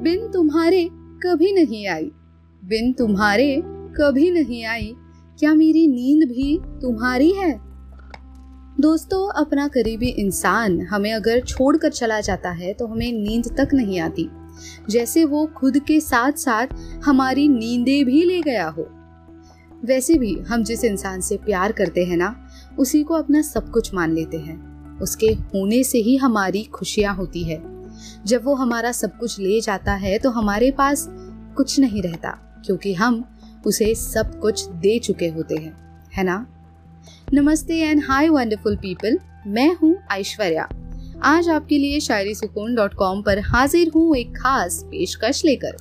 [0.00, 2.04] बिन तुम्हारे कभी नहीं आई।
[2.64, 4.94] बिन तुम्हारे कभी नहीं आई।
[5.38, 7.60] क्या मेरी नींद भी तुम्हारी है?
[8.80, 14.00] दोस्तों, अपना करीबी इंसान हमें अगर छोड़कर चला जाता है तो हमें नींद तक नहीं
[14.00, 14.28] आती।
[14.90, 16.66] जैसे वो खुद के साथ साथ
[17.04, 18.88] हमारी नींदें भी ले गया हो।
[19.84, 22.48] वैसे भी हम जिस इंसान से प्यार करते हैं ना,
[22.78, 27.44] उसी को अपना सब कुछ मान लेते हैं। उसके होने से ही हमारी खुशियाँ होती
[27.44, 27.79] है।
[28.26, 31.06] जब वो हमारा सब कुछ ले जाता है तो हमारे पास
[31.56, 32.30] कुछ नहीं रहता,
[32.66, 33.24] क्योंकि हम
[33.66, 35.72] उसे सब कुछ दे चुके होते हैं,
[36.12, 36.46] है ना?
[37.34, 40.68] नमस्ते एंड हाय वंडरफुल पीपल मैं हूँ ऐश्वर्या।
[41.24, 45.76] आज आपके लिए शायरी सुकून डॉट कॉम पर हाजिर हूँ एक खास पेशकश लेकर।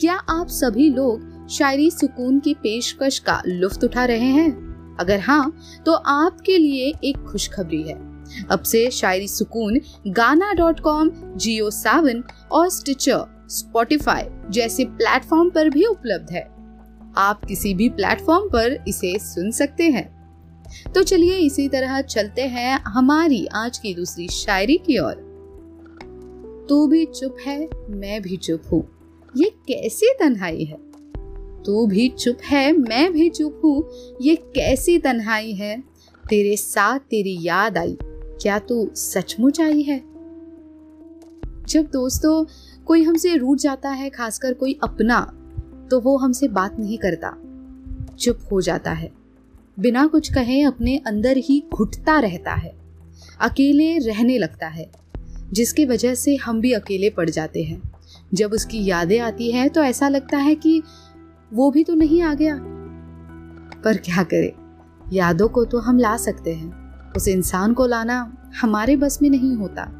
[0.00, 4.96] क्या आप सभी लोग शायरी सुकून की पेशकश का लुफ्त उठा रहे हैं?
[5.00, 5.52] अगर हाँ
[5.86, 8.11] तो आपके लिए एक खुशखबरी है।
[8.50, 15.68] अब से शायरी सुकून, गाना डॉट कॉम जियो सेवन और स्टिचर स्पॉटिफाई जैसे प्लेटफॉर्म पर
[15.68, 16.52] भी उपलब्ध है।
[17.16, 20.22] आप किसी भी प्लेटफॉर्म पर इसे सुन सकते हैं।
[20.94, 25.32] तो चलिए इसी तरह चलते हैं हमारी आज की दूसरी शायरी की ओर।
[26.68, 28.88] तू भी चुप है, मैं भी चुप हूँ।
[29.36, 30.76] ये कैसी तन्हाई है?
[31.62, 33.84] तू भी चुप है, मैं भी चुप हूँ।
[34.22, 35.80] ये कैसी तन्हाई है?
[36.30, 37.96] तेरे साथ तेरी याद आई।
[38.40, 39.98] क्या तू सचमुच आई है?
[41.68, 42.44] जब दोस्तों
[42.84, 45.38] कोई हमसे रूठ जाता है, खासकर कोई अपना
[45.90, 47.36] तो वो हमसे बात नहीं करता।
[48.16, 49.12] चुप हो जाता है।
[49.80, 52.74] बिना कुछ कहे अपने अंदर ही घुटता रहता है।
[53.40, 54.90] अकेले रहने लगता है,
[55.52, 57.82] जिसकी वजह से हम भी अकेले पड़ जाते हैं।
[58.34, 60.82] जब उसकी यादें आती हैं तो ऐसा लगता है कि
[61.52, 62.58] वो भी तो नहीं आ गया।
[63.84, 64.54] पर क्या करे?
[65.12, 66.81] यादों को तो हम ला सकते हैं।
[67.16, 69.98] उस इंसान को लाना हमारे बस में नहीं होता।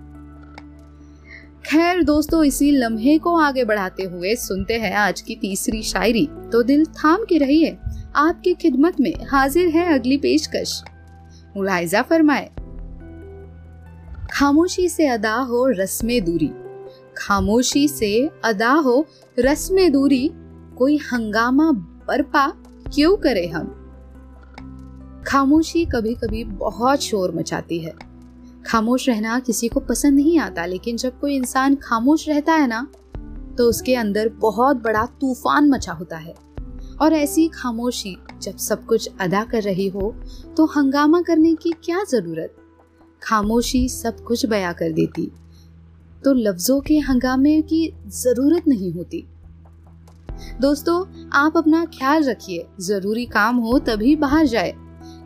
[1.67, 6.63] खैर दोस्तों, इसी लम्हे को आगे बढ़ाते हुए सुनते हैं आज की तीसरी शायरी। तो
[6.63, 7.79] दिल थाम के रहिए,
[8.17, 10.83] आपकी खिदमत में हाजिर है अगली पेशकश।
[11.57, 12.51] मुलायजा फरमाए,
[14.33, 16.51] खामोशी से अदा हो रस्म दूरी।
[17.17, 19.07] खामोशी से अदा हो
[19.39, 20.31] रस्म दूरी।
[20.79, 21.71] कोई हंगामा
[22.09, 22.49] बर्पा
[22.95, 23.82] क्यों करे हम?
[25.27, 27.95] खामोशी कभी कभी बहुत शोर मचाती है।
[28.67, 32.87] खामोश रहना किसी को पसंद नहीं आता, लेकिन जब कोई इंसान खामोश रहता है ना
[33.59, 36.35] तो उसके अंदर बहुत बड़ा तूफ़ान मचा होता है।
[37.01, 40.15] और ऐसी खामोशी जब सब कुछ अदा कर रही हो
[40.57, 42.55] तो हंगामा करने की क्या ज़रूरत?
[43.23, 45.31] खामोशी सब कुछ बया कर देती
[46.25, 49.25] तो लफ्जों के हंगामे की ज़रूरत नहीं होती।
[50.61, 54.75] दोस्तों, आप अपना ख्याल रखिए। ज़रूरी काम हो तभी बाहर जाए।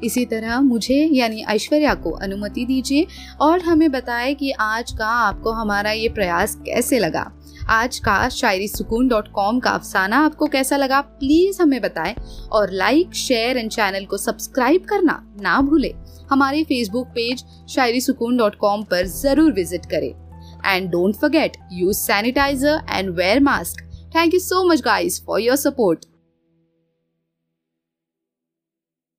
[0.05, 3.07] इसी तरह मुझे, यानी ऐश्वर्या को अनुमति दीजिए
[3.41, 7.31] और हमें बताएँ कि आज का आपको हमारा ये प्रयास कैसे लगा।
[7.71, 12.15] आज का शायरी सुकून डॉट कॉम का अफसाना आपको कैसा लगा, प्लीज़ हमें बताएँ
[12.53, 15.95] और लाइक, शेयर एंड चैनल को सब्सक्राइब करना ना भूले।
[16.31, 20.13] हमारे फेसबुक पेज शायरी सुकून डॉट कॉम पर ज़रूर विज़िट करें।
[20.67, 23.83] And don't forget, use sanitiser and wear mask.
[24.17, 26.05] Thank you so much guys for your support.